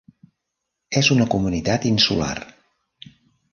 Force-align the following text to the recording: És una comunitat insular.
És 1.01 1.09
una 1.17 1.27
comunitat 1.35 1.87
insular. 1.93 2.33